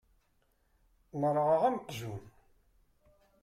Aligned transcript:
Merrɣeɣ 1.19 1.61
am 1.67 1.77
uqjun. 1.79 2.23